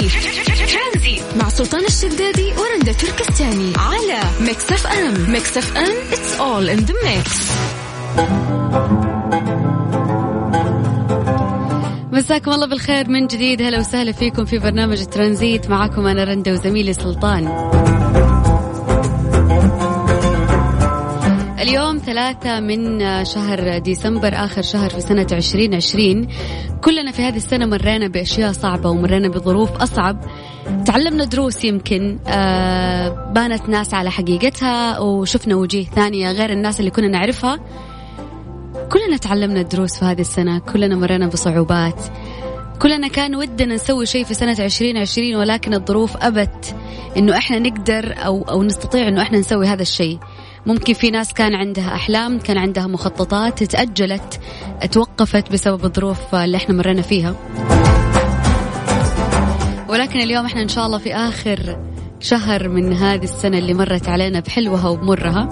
[0.00, 3.72] ترانزيت مع سلطان الشدادي ورندا تركستاني.
[3.76, 5.30] على Mix FM.
[5.30, 7.52] Mix FM it's all in the mix.
[12.12, 13.62] مساكم الله بالخير من جديد.
[13.62, 15.70] هلا وسهلا فيكم في برنامج ترانزيت.
[15.70, 17.44] معكم أنا رندا وزميلي سلطان.
[21.62, 26.28] اليوم ثلاثة من شهر ديسمبر آخر شهر في سنة 2020
[26.84, 30.24] كلنا في هذه السنة مرينا بأشياء صعبة ومرينا بظروف أصعب.
[30.86, 37.08] تعلمنا دروس يمكن آه بانت ناس على حقيقتها وشفنا وجيه ثانية غير الناس اللي كنا
[37.08, 37.60] نعرفها.
[38.92, 42.02] كلنا تعلمنا دروس في هذه السنة كلنا مرينا بصعوبات.
[42.78, 46.74] كلنا كان ودنا نسوي شيء في سنة 2020 ولكن الظروف أبت
[47.16, 50.18] إنه إحنا نقدر أو أو نستطيع إنه إحنا نسوي هذا الشيء.
[50.66, 54.40] ممكن في ناس كان عندها أحلام كان عندها مخططات تأجلت
[54.90, 57.34] توقفت بسبب الظروف اللي إحنا مرينا فيها.
[59.88, 61.76] ولكن اليوم إحنا إن شاء الله في آخر
[62.20, 65.48] شهر من هذه السنة اللي مرت علينا بحلوها وبمرها.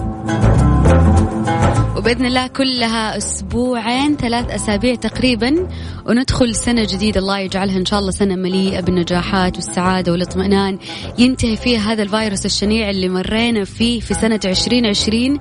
[1.96, 5.69] وبإذن الله كلها أسبوعين ثلاث أسابيع تقريبا
[6.06, 7.20] وندخل سنة جديدة.
[7.20, 10.78] الله يجعلها إن شاء الله سنة مليئة بالنجاحات والسعادة والاطمئنان.
[11.19, 15.38] ينتهي فيها هذا الفيروس الشنيع اللي مرينا فيه في سنة 2020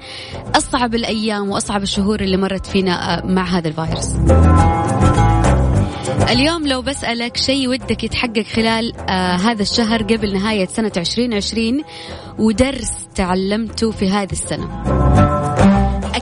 [0.56, 4.09] أصعب الأيام وأصعب الشهور اللي مرت فينا مع هذا الفيروس.
[6.30, 11.84] اليوم لو بسألك شيء ودك يتحقق خلال آه هذا الشهر قبل نهاية سنة 2020
[12.39, 14.98] ودرس تعلمته في هذه السنة.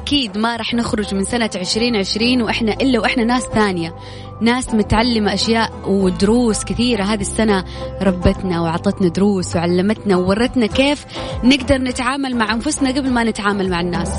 [0.08, 3.96] أكيد ما راح نخرج من سنة 2020 وإحنا إلا وإحنا ناس ثانية.
[4.42, 7.66] ناس متعلمة أشياء ودروس كثيرة هذه السنة.
[8.02, 11.06] ربتنا وعطتنا دروس وعلمتنا وورتنا كيف
[11.44, 14.12] نقدر نتعامل مع أنفسنا قبل ما نتعامل مع الناس.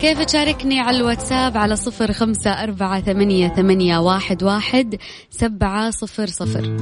[0.00, 4.96] كيف تشاركني على الواتساب على صفر خمسة أربعة ثمانية, ثمانية واحد, واحد
[5.30, 6.76] سبعة صفر صفر.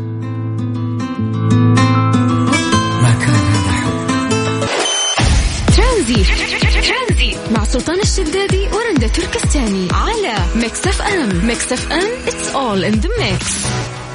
[7.54, 13.66] مع سلطان الشدادي ورندا تركستاني على Mix FM Mix FM it's all in the mix.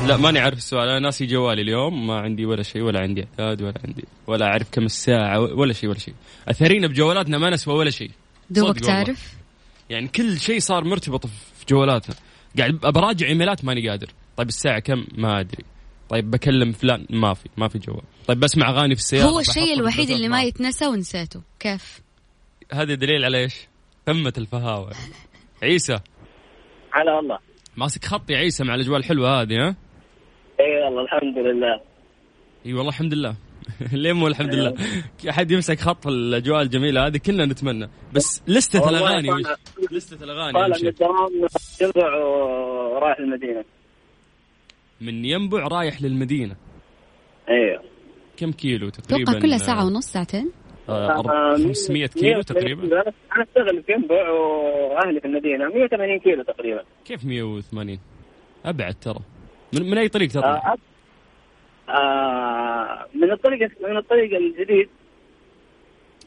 [0.08, 0.90] لا ماني عارف السؤال.
[0.90, 2.08] أنا ناسي جوالي اليوم.
[2.08, 5.90] ما عندي ولا شيء ولا عندي إعداد ولا عندي ولا أعرف كم الساعة ولا شيء
[5.90, 6.14] ولا شيء.
[6.48, 8.12] أثرينا بجوالاتنا ما نسوى ولا شيء.
[8.50, 9.34] دوبك تعرف؟
[9.90, 12.16] يعني كل شيء صار مرتبط في جوالاتنا.
[12.58, 14.10] قاعد براجع إيميلات ماني قادر.
[14.38, 15.64] طيب الساعة كم؟ ما أدري.
[16.10, 18.04] طيب بكلم فلان ما في ما في جوال.
[18.28, 21.42] طيب بسمع أغاني في السيارة هو الشيء الوحيد اللي ما يتنسى ونسيته.
[21.60, 22.02] كيف؟
[22.74, 23.68] هذا دليل على إيش؟
[24.08, 24.92] قمة الفهاوة.
[25.64, 26.00] عيسى.
[26.94, 27.40] على والله.
[27.78, 29.76] ماسك خط يا عيسى مع الأجواء الحلوة هذه ها؟
[30.60, 31.82] إي والله الحمد لله.
[32.66, 33.36] إي والله الحمد لله.
[33.94, 34.76] ليه مو الحمد لله؟
[35.30, 37.90] أحد يمسك خط الأجواء الجميلة هذه كلنا نتمنى.
[38.14, 39.46] بس لستة الأغاني وش؟
[39.92, 41.48] لستة الأغاني طالع من الدوام
[41.82, 43.64] ينبع ورايح المدينة
[45.02, 46.56] من ينبع رايح للمدينة.
[47.50, 47.84] أيوه
[48.38, 50.52] كم كيلو تقريبا؟ أتوقع كلها ساعة ونص ساعتين؟
[50.90, 52.84] 500 كيلو تقريبا.
[52.84, 55.68] أنا أشتغل في ينبع وأهلي في المدينة.
[55.70, 56.84] 180 كيلو تقريبا.
[57.06, 58.00] كيف 180
[58.66, 59.20] أبعد ترى.
[59.74, 60.76] من, من أي طريق تطلع؟ آه
[61.92, 64.90] آه من الطريق من الطريق الجديد.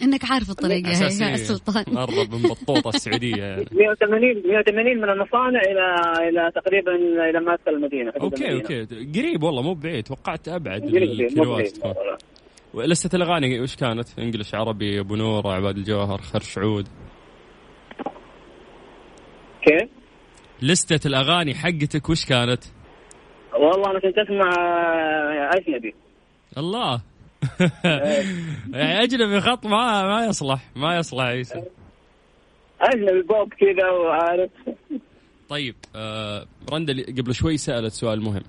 [0.03, 1.85] إنك عارف الطريقة يا سلطان.
[1.99, 3.37] قرب من بطوطة السعودية.
[3.37, 5.95] يعني 180 180 من المصانع إلى
[6.29, 6.95] إلى تقريبا
[7.31, 8.81] إلى ما ادخل المدينة أوكي المدينة.
[8.81, 9.21] Okay.
[9.21, 10.05] قريب والله مو بعيد.
[10.05, 11.95] توقعت أبعد الكيلوات تكون.
[12.75, 16.89] لستة الاغاني وش كانت؟ انجلش عربي أبو نور عباد الجوهر خرش عود.
[19.63, 19.89] كيف؟
[20.63, 22.65] لستة الأغاني حقتك وش كانت؟
[23.55, 24.51] والله أنا كنت أسمع
[25.55, 25.95] أجنبي.
[26.59, 27.01] الله.
[28.75, 31.63] يعني أجنبي خط ما ما يصلح ما يصلح عيسى
[32.81, 34.51] أجنبي بوب كذا وعارف.
[35.49, 38.43] طيب آه رندا قبل شوي سألت سؤال مهم.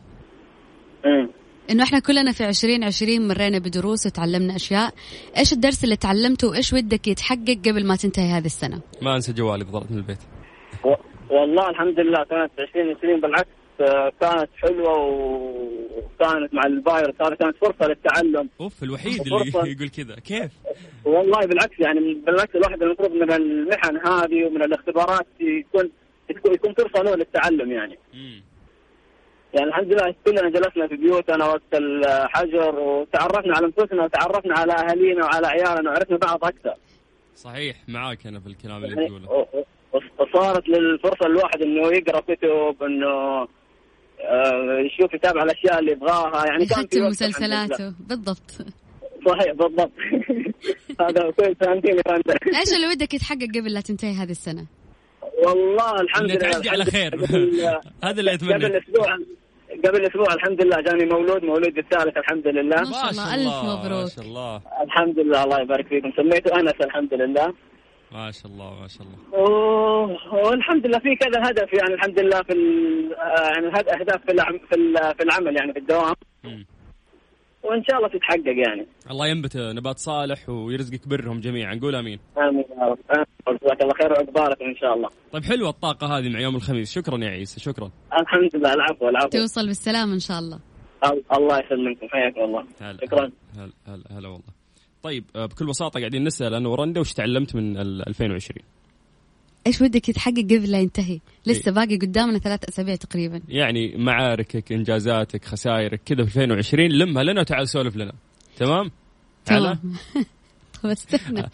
[1.69, 4.93] إنه إحنا كلنا في 2020 مرينا بدروس وتعلمنا أشياء،
[5.37, 9.63] إيش الدرس اللي تعلمته وإيش ودك يتحقق قبل ما تنتهي هذه السنة؟ ما أنسى جوالي
[9.63, 10.19] ضربت من البيت.
[10.85, 10.93] و...
[11.29, 13.49] والله الحمد لله كانت 2020 بالعكس
[14.21, 20.51] كانت حلوة وكانت مع الفايروس هذا كانت فرصة للتعلم أوف الوحيد اللي يقول كذا كيف؟
[21.05, 25.89] والله بالعكس يعني بالعكس الواحد المفروض من المحن هذه ومن الاختبارات يكون
[26.29, 27.97] يكون فرصة له للتعلم يعني.
[28.13, 28.43] مم.
[29.53, 35.25] يعني الحمد لله كلنا جلسنا في بيوتنا وقت الحجر وتعرفنا على أنفسنا وتعرفنا على أهالينا
[35.25, 36.73] وعلى عيالنا وعرفنا بعض أكثر.
[37.35, 39.47] صحيح معاك أنا في الكلام اللي يعني تقوله.
[40.19, 43.47] وصارت للفرصة الواحد إنه يقرأ كتب إنه
[44.85, 46.45] يشوف يتابع الأشياء اللي يبغاها.
[46.45, 47.93] يعني كان يختم مسلسلاته.
[47.99, 48.51] بالضبط.
[49.27, 49.91] صحيح بالضبط.
[51.01, 52.01] هذا كويس فهمتيني
[52.59, 54.65] إيش اللي ودك يتحقق قبل لا تنتهي هذه السنة؟
[55.45, 57.15] والله الحمد لله تعدي على خير.
[58.03, 58.53] هذا اللي أتمنى.
[58.53, 59.17] قبل أسبوع.
[59.85, 62.77] قبل أسبوع الحمد لله جاني مولود مولود الثالث الحمد لله.
[62.77, 64.03] ما شاء الله ألف مبروك.
[64.03, 64.61] ما شاء الله.
[64.83, 66.11] الحمد لله الله يبارك فيكم.
[66.17, 67.53] سميته أنس الحمد لله.
[68.11, 70.17] ما شاء الله ما شاء الله.
[70.45, 74.31] والحمد لله في كذا هدف يعني الحمد لله في ال- آه، يعني هد- أهداف في
[74.31, 76.15] العم- في ال- في العمل يعني في الدوام.
[76.43, 76.65] مم.
[77.63, 78.87] وإن شاء الله تتحقق يعني.
[79.11, 81.79] الله ينبت نبات صالح ويرزقك برهم جميعا.
[81.81, 82.19] قول آمين.
[82.37, 82.62] آمين.
[83.63, 85.09] جزاك الله خير وعقبالكم إن شاء الله.
[85.31, 86.91] طيب حلوة الطاقة هذه مع يوم الخميس.
[86.91, 87.91] شكرا يا عيسى شكرا.
[88.21, 89.27] الحمد لله العفو العفو.
[89.27, 90.59] توصل بالسلامة إن شاء الله.
[91.05, 92.65] أل- الله يسلمكم حياكم الله.
[92.81, 93.31] هلا شكرا.
[93.57, 94.47] هلا هلا هلا والله.
[95.03, 98.57] طيب آه، بكل بساطة قاعدين نسأل أنا ورندا وش تعلمت من ال 2020
[99.67, 103.41] إيش ودك يتحقق قبل لا ينتهي؟ لسه باقي قدامنا ثلاث أسابيع تقريبا.
[103.49, 108.13] يعني معاركك إنجازاتك خسائرك كذا في 2020 لمها لنا وتعال سولف لنا.
[108.57, 108.91] تمام؟
[109.45, 109.79] تمام.
[110.91, 111.49] استنى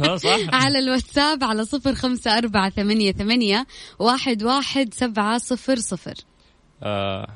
[0.08, 3.66] ها صح؟ على الواتساب على صفر خمسة أربعة ثمانية ثمانية
[3.98, 6.14] واحد واحد سبعة صفر صفر.
[6.82, 7.28] آه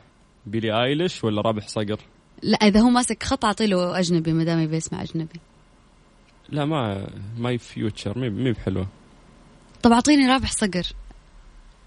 [0.47, 2.01] بيلي آيليش ولا رابح صقر؟
[2.43, 5.41] لا إذا هو ماسك خط أعطيله أجنبي ما دام يبي يسمع أجنبي.
[6.49, 7.07] لا ما
[7.39, 8.87] my future مي بحلوة.
[9.83, 10.87] طب أعطيني رابح صقر.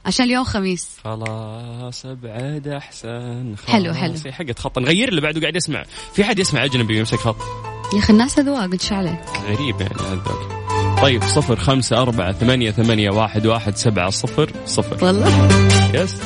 [0.06, 0.98] عشان اليوم خميس.
[1.04, 4.32] خلاص أبعد أحسن خلاص حلو، حلو.
[4.32, 5.84] حقت خط نغير اللي بعده قاعد يسمع.
[6.14, 10.56] في حد يسمع أجنبي يمسك خط؟ يا أخي الناس أذواق إيش عليك غريب يعني هذاك
[11.02, 15.06] طيب صفر خمسة أربعة ثمانية ثمانية واحد واحد سبعة صفر صفر.
[15.06, 15.48] والله.
[15.94, 16.16] Yes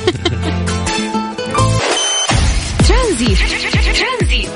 [2.87, 3.35] ترانزيت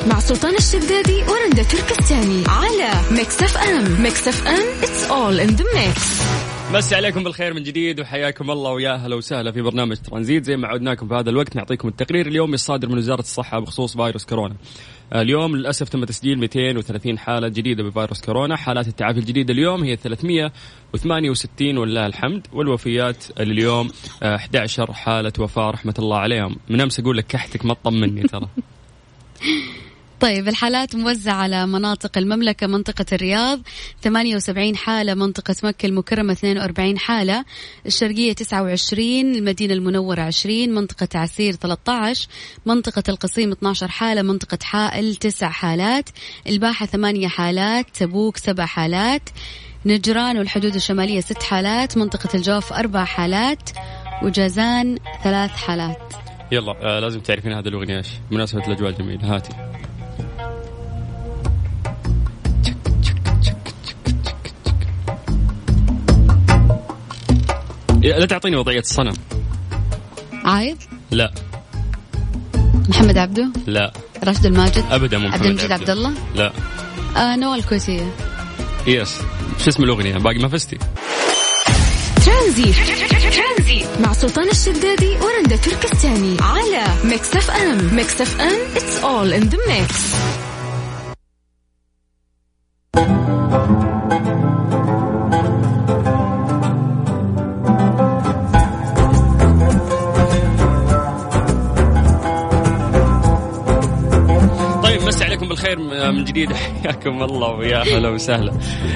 [0.08, 2.44] مع سلطان الشدادي ورندا تركستاني.
[2.48, 4.02] على Mix FM.
[4.02, 6.22] Mix FM it's all in the mix
[6.74, 10.68] مسي عليكم بالخير من جديد وحياكم الله ويا هلا وسهلا في برنامج ترانزيت زي ما
[10.68, 14.56] عودناكم في هذا الوقت نعطيكم التقرير اليومي الصادر من وزارة الصحة بخصوص فيروس كورونا.
[15.14, 19.96] آه، اليوم للأسف تم تسجيل 230 حالة جديدة بفيروس كورونا، حالات التعافي الجديدة اليوم هي
[19.96, 23.90] 368 ولله الحمد، والوفيات اليوم
[24.24, 28.48] آه، 11 حالة وفاة رحمة الله عليهم، من أمس أقول لك كحتك ما تطمني ترى.
[30.24, 33.60] طيب الحالات موزعة على مناطق المملكة منطقة الرياض
[34.02, 37.46] 78 حالة منطقة مكة المكرمة 42 حالة
[37.86, 42.28] الشرقية 29 المدينة المنورة 20 منطقة عسير 13
[42.66, 46.10] منطقة القصيم 12 حالة منطقة حائل 9 حالات
[46.48, 49.30] الباحة 8 حالات تبوك 7 حالات
[49.86, 53.70] نجران والحدود الشمالية 6 حالات منطقة الجوف 4 حالات
[54.24, 56.14] وجازان ثلاث حالات
[56.52, 59.73] يلا آه لازم تعرفين هذه الأغنية إيش؟ بمناسبة الأجواء الجميلة هاتي.
[68.04, 69.14] لا تعطيني وضعية الصنم.
[70.46, 70.78] عايض
[71.12, 71.34] لا.
[72.90, 73.94] محمد عبده؟ لا.
[74.24, 76.52] راشد الماجد؟ أبدا مو عبد محمد المجيد عبد الله لا.
[77.18, 78.12] آه نوال الكويتية.
[78.88, 79.20] Yes
[79.64, 80.78] شو اسم الأغنية؟ باقي ما فزتي.
[82.26, 82.74] ترانزيت
[84.00, 86.38] مع سلطان الشدادي ورندا تركستاني.
[86.42, 87.96] على Mix FM.
[87.96, 90.14] Mix FM it's all in the mix
[105.76, 106.54] بالخير من جديد.
[106.84, 108.54] حياكم الله ويا هلا وسهلا.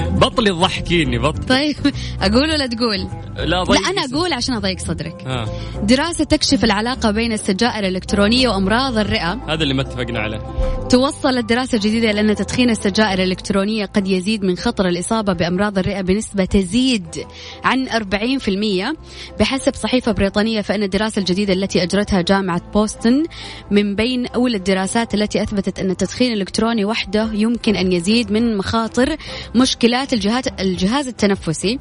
[0.09, 1.45] بطلي تضحكيني بطل.
[1.45, 1.75] طيب
[2.21, 3.07] أقول ولا تقول؟
[3.37, 5.23] لا ضيق لا أنا أقول عشان أضيق صدرك.
[5.25, 5.45] ها
[5.83, 9.33] دراسة تكشف العلاقة بين السجائر الإلكترونية وأمراض الرئة.
[9.33, 10.39] هذا اللي ما اتفقنا عليه.
[10.89, 16.01] توصلت دراسة جديدة إلى أن تدخين السجائر الإلكترونية قد يزيد من خطر الإصابة بأمراض الرئة
[16.01, 17.25] بنسبة تزيد
[17.63, 18.95] عن 40%
[19.39, 23.23] بحسب صحيفة بريطانية فإن الدراسة الجديدة التي أجرتها جامعة بوسطن
[23.71, 26.33] من بين أولى الدراسات التي أثبتت أن التدخين
[26.67, 29.17] الإلكتروني وحده يمكن أن يزيد من مخاطر
[29.55, 31.79] مشكلات الجهاز الجهاز التنفسي.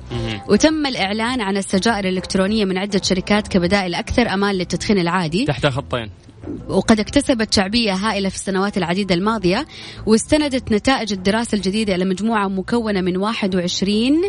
[0.49, 5.45] وتم الإعلان عن السجائر الإلكترونية من عدة شركات كبدائل أكثر أمان للتدخين العادي.
[5.45, 6.11] تحتها خطين
[6.69, 9.67] وقد اكتسبت شعبية هائلة في السنوات العديدة الماضية
[10.07, 14.23] واستندت نتائج الدراسة الجديدة إلى مجموعة مكونة من 21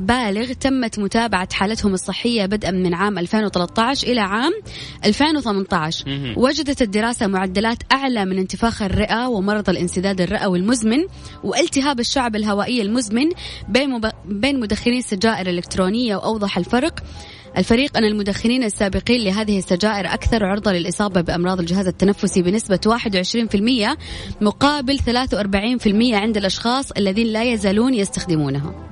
[0.00, 4.52] بالغ تمت متابعة حالتهم الصحية بدءا من عام 2013 إلى عام
[5.04, 6.34] 2018 مهم.
[6.36, 11.06] وجدت الدراسة معدلات أعلى من انتفاخ الرئة ومرض الانسداد الرئوي المزمن
[11.44, 13.28] والتهاب الشعب الهوائي المزمن
[13.68, 14.10] بين مب...
[14.24, 16.94] بين مدخني السجائر الإلكترونية وأوضح الفرق
[17.58, 23.96] الفريق أن المدخنين السابقين لهذه السجائر أكثر عرضة للإصابة بأمراض الجهاز التنفسي بنسبة 21%
[24.40, 28.91] مقابل 43% عند الأشخاص الذين لا يزالون يستخدمونها.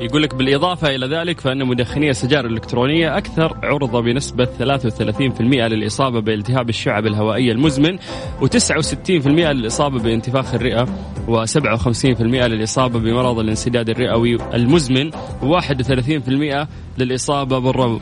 [0.00, 6.68] يقول لك بالإضافة إلى ذلك فإن مدخني السجائر الإلكترونية أكثر عرضة بنسبة 33% للإصابة بالتهاب
[6.68, 7.98] الشعب الهوائية المزمن
[8.40, 10.84] و69% للإصابة بانتفاخ الرئة
[11.28, 16.66] و57% للإصابة بمرض الانسداد الرئوي المزمن و31%
[16.98, 18.00] للإصابة بالربو.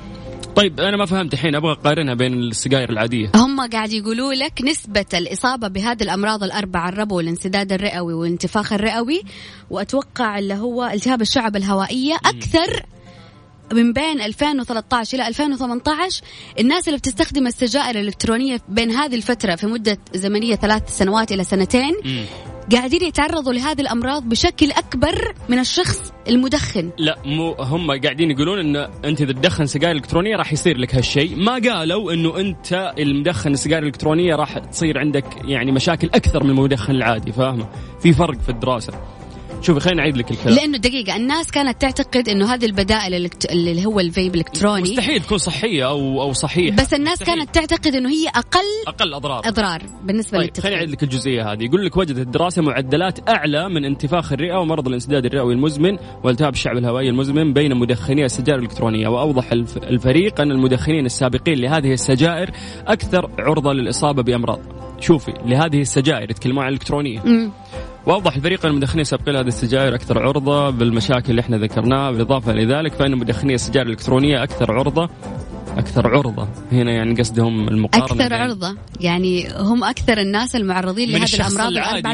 [0.57, 3.33] طيب أنا ما فهمت الحين أبغى أقارنها بين السجاير العادية.
[3.35, 9.23] هم قاعد يقولوا لك نسبة الإصابة بهذه الأمراض الأربعة الربو والانسداد الرئوي والانتفاخ الرئوي
[9.71, 12.83] وأتوقع اللي هو التهاب الشعب الهوائية أكثر
[13.73, 16.23] من بين 2013 إلى 2018
[16.61, 21.95] الناس اللي بتستخدم السجائر الإلكترونية بين هذه الفترة في مدة زمنية ثلاث سنوات إلى سنتين.
[22.73, 26.91] قاعدين يتعرضوا لهذه الأمراض بشكل أكبر من الشخص المدخن.
[26.99, 31.37] لا مو هم قاعدين يقولون إن أنت إذا تدخن سجاير إلكترونية راح يصير لك هالشيء.
[31.37, 36.95] ما قالوا إنه أنت المدخن السجاير الإلكترونية راح تصير عندك يعني مشاكل أكثر من المدخن
[36.95, 37.69] العادي فاهمة؟
[38.03, 38.93] في فرق في الدراسة.
[39.63, 40.55] شوفي خليني أعيد لك الكلام.
[40.55, 44.83] لأنه دقيقة الناس كانت تعتقد إنه هذه البدائل اللي هو الفيب الإلكتروني.
[44.83, 46.77] مستحيل تكون صحية أو أو صحيحة.
[46.77, 47.39] بس الناس مستحيل.
[47.39, 49.49] كانت تعتقد إنه هي أقل أقل أضرار.
[49.49, 51.65] أضرار بالنسبة طيب خليني أعيد للتدخين لك الجزئية هذه.
[51.65, 56.77] يقول لك وجدت الدراسه معدلات أعلى من انتفاخ الرئة ومرض الانسداد الرئوي المزمن والتهاب الشعب
[56.77, 59.09] الهوائي المزمن بين مدخني السجائر الإلكترونية.
[59.09, 62.51] وأوضح الف- الفريق أن المدخنين السابقين لهذه السجائر
[62.87, 64.61] أكثر عرضة للإصابة بأمراض.
[65.01, 67.51] شوفي لهذه السجائر يتكلمون عن الإلكترونية.
[68.11, 72.93] واوضح الفريق أن المدخنين السابقين لهذه السجائر أكثر عرضة بالمشاكل اللي إحنا ذكرناها بالإضافة لذلك
[72.95, 75.09] فإن مدخني السجائر الإلكترونية أكثر عرضة
[75.79, 76.49] أكثر عرضة.
[76.73, 78.77] هنا يعني قصدهم المقارنة أكثر بين- عرضة.
[79.01, 82.09] يعني هم أكثر الناس المعرضين لهذه الشخص الأمراض العادي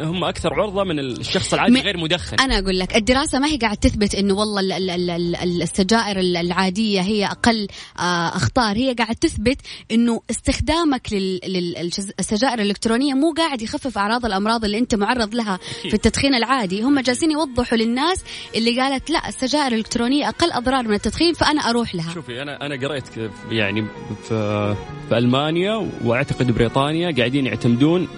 [0.00, 2.36] هم أكثر عرضة من الشخص العادي غير مدخن.
[2.40, 5.62] أنا أقول لك الدراسة ما هي قاعد تثبت إنه والله ال- ال- ال- ال- ال-
[5.62, 7.68] السجائر ال- العادية هي أقل
[7.98, 8.76] آه، أخطار.
[8.76, 9.58] هي قاعد تثبت
[9.90, 16.34] إنه استخدامك للسجائر الإلكترونية مو قاعد يخفف أعراض الأمراض اللي أنت معرض لها في التدخين
[16.34, 16.82] العادي.
[16.82, 21.94] هم جالسين يوضحوا للناس اللي قالت لا السجائر الإلكترونية أقل أضرار من التدخين فأنا أروح
[21.94, 22.14] لها.
[22.14, 23.04] شوفي أنا أنا قريت
[23.50, 23.86] يعني
[24.28, 24.76] في
[25.08, 28.08] في ألمانيا وأعتقد بريطانيا قاعدين يعتمدون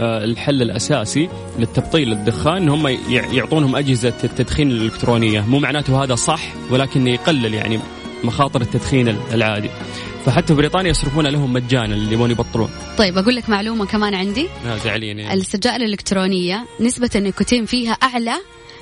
[0.00, 5.40] الحل الأساسي للتبطيل الدخان إن هم يعطونهم أجهزة التدخين الإلكترونية.
[5.40, 7.78] مو معناته هذا صح ولكن يقلل يعني
[8.24, 9.70] مخاطر التدخين العادي.
[10.26, 12.68] فحتى في بريطانيا يصرفون لهم مجانا اللي يبون يبطلون.
[12.98, 14.48] طيب أقول لك معلومة كمان عندي.
[14.66, 15.34] آه، زعلين يعني.
[15.34, 18.34] السجائر الإلكترونية نسبة النيكوتين فيها أعلى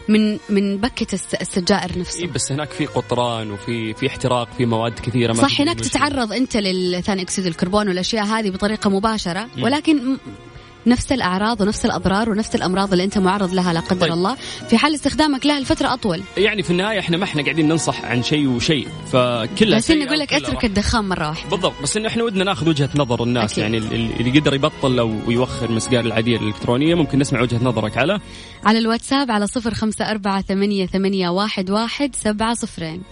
[0.08, 2.22] من من بكة الس- السجائر نفسها.
[2.22, 6.32] إيه بس هناك في قطران وفي في احتراق في مواد كثيرة ما صح هناك تتعرض
[6.32, 9.62] أنت للثاني أكسيد الكربون والأشياء هذه بطريقة مباشرة مم.
[9.62, 10.18] ولكن م-
[10.86, 14.12] نفس الأعراض ونفس الأضرار ونفس الأمراض اللي أنت معرض لها لا قدر طيب.
[14.12, 14.34] الله
[14.68, 18.22] في حال استخدامك لها لفترة أطول يعني في النهاية إحنا ما إحنا قاعدين ننصح عن
[18.22, 20.64] شيء وشيء فكلها بس إني سيئة أقول لك أترك.
[20.64, 23.64] الدخان مرة واحدة بالضبط بس إنه إحنا ودنا ناخذ وجهة نظر الناس أكيد.
[23.64, 27.96] يعني اللي اللي يقدر يبطل أو يوخر من السجائر العاديه الإلكترونية ممكن نسمع وجهة نظرك
[27.96, 28.20] على
[28.64, 33.02] على الواتساب على صفر خمسة أربعة ثمانية, ثمانية واحد, واحد سبعة صفرين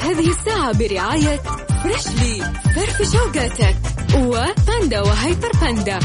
[0.00, 1.40] هذه الساعة برعاية
[1.86, 3.76] فريشلي فرف شوقاتك.
[4.14, 5.98] وباندا وهيبر باندا.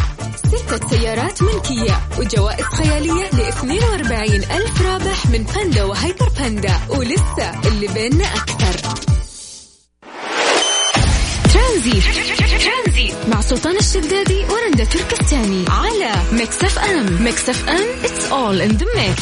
[0.47, 6.79] ستة سيارات ملكية وجوائز خيالية ل 42 ألف رابح من باندا وهيبر باندا.
[6.89, 8.89] ولسه اللي بيننا أكثر.
[11.53, 12.03] ترانزيت.
[13.27, 15.65] مع سلطان الشدادي ورندا تركستاني.
[15.69, 17.23] على Mix FM.
[17.23, 17.85] Mix FM.
[18.03, 19.21] It's all in the mix.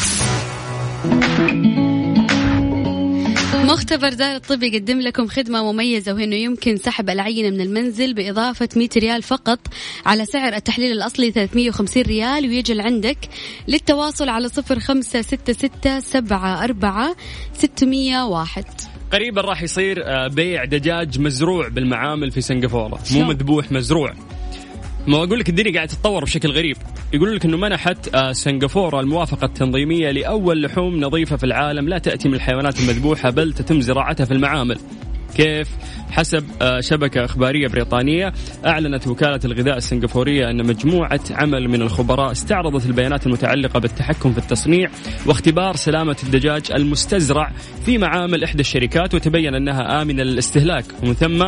[3.72, 8.68] مختبر دار الطب يقدم لكم خدمة مميزة وهي أنه يمكن سحب العينة من المنزل بإضافة
[8.76, 9.58] 100 ريال فقط
[10.06, 13.18] على سعر التحليل الأصلي 350 ريال ويجي عندك
[13.68, 17.16] للتواصل على صفر خمسة ستة ستة سبعة أربعة
[17.54, 18.64] ستمية واحد.
[19.12, 22.98] قريبا راح يصير آه، بيع دجاج مزروع بالمعامل في سنغافورة.
[23.12, 24.14] مو؟ مذبوح مزروع.
[25.06, 26.76] ما أقول لك الدنيا قاعدة تتطور بشكل غريب.
[27.12, 32.28] يقولون لك إنه منحت آه، سنغافورة الموافقة التنظيمية لأول لحوم نظيفة في العالم لا تأتي
[32.28, 34.78] من الحيوانات المذبوحة بل تتم زراعتها في المعامل.
[35.34, 35.68] كيف
[36.10, 38.32] حسب آه، شبكة إخبارية بريطانية
[38.66, 44.90] أعلنت وكالة الغذاء السنغافورية أن مجموعة عمل من الخبراء استعرضت البيانات المتعلقة بالتحكم في التصنيع
[45.26, 47.52] واختبار سلامة الدجاج المستزرع
[47.86, 50.84] في معامل إحدى الشركات وتبين أنها آمنة للاستهلاك.
[51.02, 51.42] ومن ثم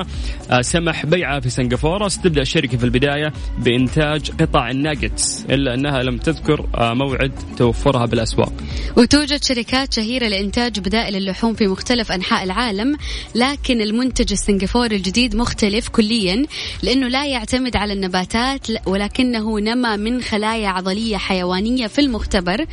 [0.51, 6.19] آه، سمح بيعها في سنغافورة ستبدأ الشركة في البداية بإنتاج قطع الناجتس إلا أنها لم
[6.19, 8.53] تذكر آه، موعد توفرها بالأسواق.
[8.97, 12.97] وتوجد شركات شهيرة لإنتاج بدائل اللحوم في مختلف أنحاء العالم
[13.35, 16.47] لكن المنتج السنغافوري الجديد مختلف كليا
[16.83, 22.67] لأنه لا يعتمد على النباتات ولكنه نما من خلايا عضلية حيوانية في المختبر.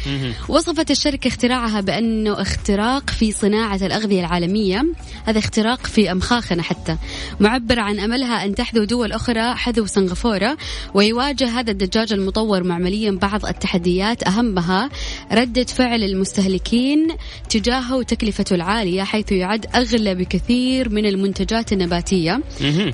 [0.49, 4.85] وصفت الشركة اختراعها بأنه اختراق في صناعة الأغذية العالمية.
[5.25, 6.97] هذا اختراق في أمخاخنا حتى.
[7.39, 10.57] معبر عن أملها أن تحذو دول أخرى حذو سنغافورة.
[10.93, 14.89] ويواجه هذا الدجاج المطور معمليا بعض التحديات أهمها
[15.31, 17.07] ردة فعل المستهلكين
[17.49, 22.39] تجاهه وتكلفته العالية حيث يعد أغلى بكثير من المنتجات النباتية.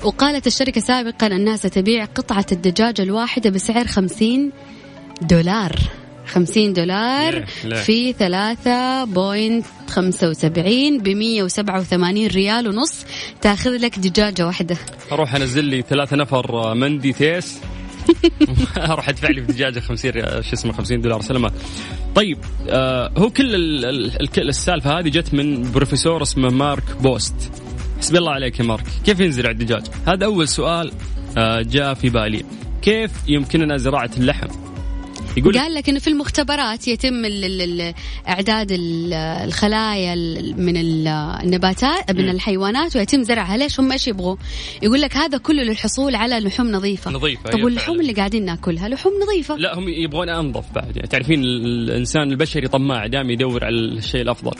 [0.04, 4.52] وقالت الشركة سابقا أنها ستبيع قطعة الدجاج الواحدة بسعر 50
[5.22, 5.72] دولار
[6.26, 13.04] 50 دولار ليه؟ ليه؟ في 3.75 ب 187 ريال ونص
[13.40, 14.76] تأخذ لك دجاجة واحدة
[15.12, 17.58] أروح أنزل لي ثلاثة نفر مندي تيس
[18.90, 21.52] أروح أدفع لي في دجاجه 50 ريال- شو اسمه 50 دولار سلامات.
[22.14, 22.38] طيب
[22.68, 27.34] آه هو كل ال- ال- ال- السالفة هذه جت من بروفيسور اسمه مارك بوست.
[27.98, 30.92] حسبي الله عليك يا مارك، كيف ينزرع الدجاج؟ هذا أول سؤال
[31.38, 32.44] آه جاء في بالي.
[32.82, 34.65] كيف يمكننا زراعة اللحم؟
[35.36, 37.94] يقول قال لك انه في المختبرات يتم ال ال ال
[38.28, 41.08] إعداد ال- الخلايا ال- من ال-
[41.44, 42.28] النباتات من.
[42.28, 43.56] الحيوانات ويتم زرعها.
[43.56, 44.36] ليش هم إيش يبغوا؟
[44.82, 47.10] يقول لك هذا كله للحصول على لحوم نظيفة.
[47.10, 48.00] نظيفة، طب واللحوم.
[48.00, 49.56] اللي قاعدين ناكلها لحوم نظيفة.
[49.56, 50.96] لا هم يبغون أنظف بعد.
[50.96, 54.52] يعني تعرفين ال- الإنسان البشري طماع دائما يدور على الشيء الأفضل.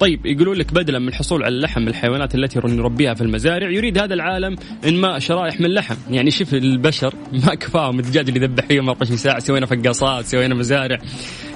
[0.00, 4.14] طيب يقولون لك بدلا من الحصول على اللحم الحيوانات التي نربيها في المزارع يريد هذا
[4.14, 4.56] العالم
[4.86, 7.98] انماء شرائح من اللحم، يعني شوف البشر ما كفاهم.
[7.98, 10.15] الدجاج اللي ذبح فيهم 24 ساعة سوينا فقاصات.
[10.22, 10.98] سوينا مزارع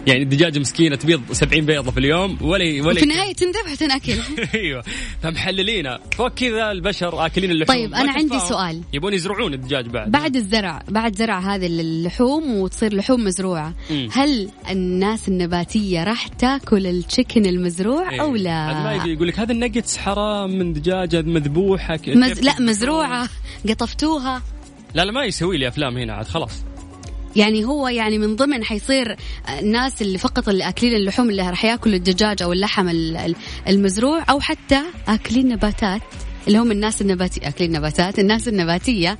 [0.06, 4.18] يعني الدجاجه مسكينة تبيض 70 بيضة في اليوم ولا ولا وفي النهاية تنذبح وتناكل
[4.54, 4.82] أيوه
[5.22, 8.38] فمحللينها فوق كذا البشر آكلين اللحوم طيب، ما أنا عندي.
[8.40, 8.82] سؤال.
[8.92, 14.08] يبون يزرعون الدجاج بعد بعد الزرع بعد زرع هذه اللحوم وتصير لحوم مزروعة مم.
[14.12, 18.20] هل الناس النباتية راح تاكل التشكن المزروع إيه.
[18.20, 22.40] أو ما لا يجي يقول لك هذا النجتس حرام من دجاجة مذبوحة مز...
[22.40, 23.28] لا؟ مزروعة
[23.68, 24.42] قطفتوها
[24.94, 26.64] لا لا ما يسوي لي أفلام هنا عاد خلاص
[27.36, 29.16] يعني هو يعني من ضمن حيصير
[29.60, 33.34] الناس اللي فقط اللي أكلين اللحوم اللي راح ياكلوا الدجاج أو اللحم ال- ال-
[33.68, 36.00] المزروع أو حتى أكلين نباتات
[36.48, 39.18] اللي هم الناس النباتية أكلين نباتات الناس النباتية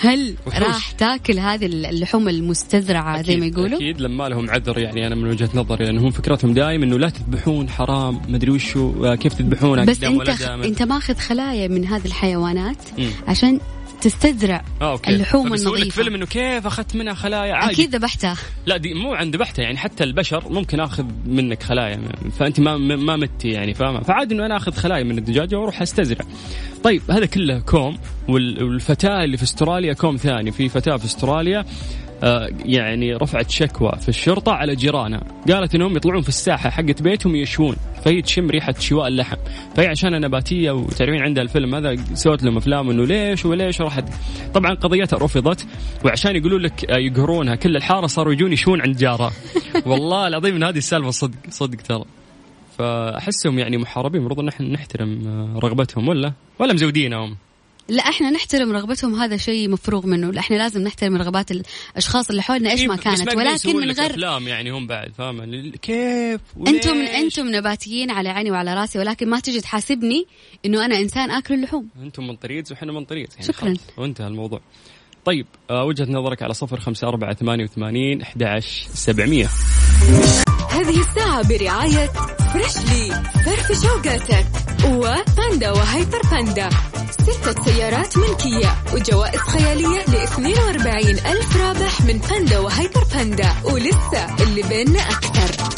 [0.00, 0.34] هل.
[0.58, 5.14] راح تاكل هذه اللحوم المستزرعة زي ما أكيد- يقولوا أكيد لما لهم عذر يعني أنا
[5.14, 9.84] من وجهة نظري لأن هم فكرتهم دائما إنه لا تذبحون حرام مدري وشو كيف تذبحونها
[9.84, 10.02] بس.
[10.04, 13.10] ولدها أنت ماخذ خلايا من هذه الحيوانات مم.
[13.28, 13.60] عشان
[14.02, 15.10] تستزرع آه، okay.
[15.10, 16.02] اللحوم فبيسوي لك النظيفة.
[16.02, 17.72] فيلم إنه كيف أخذت منها خلايا؟ عادي.
[17.72, 18.36] أكيد ذبحتها.
[18.66, 22.00] لا دي مو عند ذبحتها يعني حتى البشر ممكن أخذ منك خلايا
[22.38, 26.24] فأنت ما ما متي يعني فاهمة؟ فعادي إنه أنا أخذ خلايا من الدجاجة وأروح أستزرع.
[26.84, 30.50] طيب هذا كله كوم وال- والفتاة اللي في أستراليا كوم ثاني.
[30.52, 31.64] في فتاة في أستراليا آه،
[32.64, 35.20] يعني رفعت شكوى في الشرطة على جيرانها.
[35.48, 37.76] قالت إنهم يطلعون في الساحة حقت بيتهم يشوون.
[38.04, 39.36] فهي تشم ريحة شواء اللحم.
[39.76, 44.04] فهي عشان نباتية وتعرفين عندها الفيلم هذا سوت لهم أفلام إنه ليش وليش راحت
[44.54, 45.66] طبعا قضيتها رفضت.
[46.04, 49.32] وعشان يقولوا لك آه، يقهرونها كل الحارة صاروا يجون يشون عند جارها.
[49.86, 52.04] والله العظيم إن هذه السالفة صدق صدق ترى.
[52.78, 57.36] فأحسهم يعني محاربين المفروض ان إحنا نحترم آه، رغبتهم ولا؟ ولا مزودينهم؟
[57.88, 60.32] لا إحنا نحترم رغبتهم هذا شيء مفروغ منه.
[60.32, 62.70] لا إحنا لازم نحترم رغبات الأشخاص اللي حولنا.
[62.70, 68.10] إيش ما كانت؟ ولكن من غير أفلام يعني هم بعد فاهمه كيف؟ أنتم؟ أنتم نباتيين
[68.10, 70.26] على عيني وعلى راسي ولكن ما تجي تحاسبني
[70.66, 71.88] إنه أنا إنسان آكل اللحوم.
[72.02, 73.74] أنتم من طريق وحنا من طريق يعني شكراً.
[73.96, 74.60] وانتهى الموضوع.
[75.24, 79.48] طيب آه وجهة نظرك على صفر خمسة أربعة ثمانية وثمانين أحد عشر سبعمية.
[80.72, 82.10] هذه الساعة برعاية
[82.52, 84.46] Freshly فرفش وقاتك
[84.84, 86.68] وباندا وهيبر باندا.
[87.10, 93.52] ستة سيارات ملكية وجوائز خيالية ل 42 ألف رابح من باندا وهيبر باندا.
[93.64, 95.71] ولسه اللي بيننا أكثر.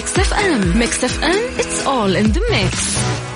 [0.00, 3.29] ميكس اف ام ميكس اف ام it's all in the mix.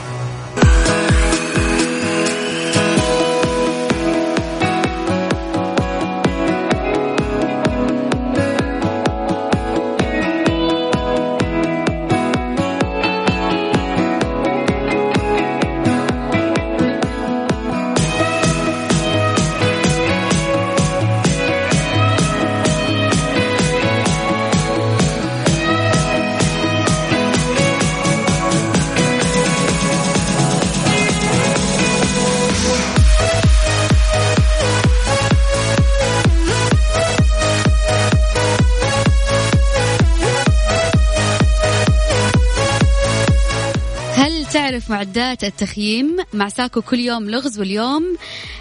[44.75, 48.17] تعرف معدات التخييم مع ساكو كل يوم لغز واليوم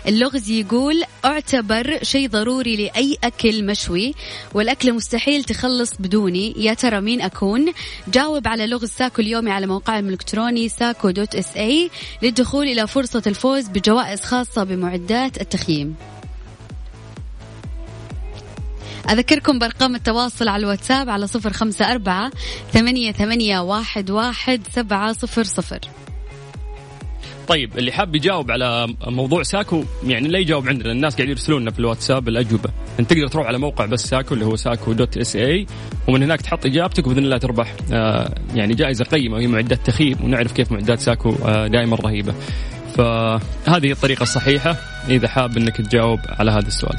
[0.07, 4.13] اللغز يقول اعتبر شيء ضروري لأي أكل مشوي
[4.53, 6.53] والأكل مستحيل تخلص بدوني.
[6.57, 7.73] يا ترى مين أكون؟
[8.07, 11.89] جاوب على لغز ساكو اليومي على موقعهم الإلكتروني ساكو dot SA
[12.21, 15.95] للدخول إلى فرصة الفوز بجوائز خاصة بمعدات التخييم.
[19.09, 22.31] أذكركم بأرقام التواصل على الواتساب على صفر خمسة أربعة
[22.71, 25.79] ثمانية, ثمانية واحد, واحد سبعة صفر صفر.
[27.47, 31.71] طيب اللي حاب يجاوب على موضوع ساكو يعني لا يجاوب عندنا الناس قاعد يرسلون لنا
[31.71, 32.69] في الواتساب الأجوبة.
[32.99, 35.67] أنت تقدر تروح على موقع بس ساكو اللي هو ساكو dot SA
[36.07, 40.51] ومن هناك تحط إجابتك وبإذن الله تربح آه، يعني جائزة قيمة وهي معدات تخييم ونعرف
[40.51, 42.33] كيف معدات ساكو آه، دائما رهيبة.
[42.97, 44.77] فهذه الطريقة الصحيحة
[45.09, 46.95] إذا حاب إنك تجاوب على هذا السؤال.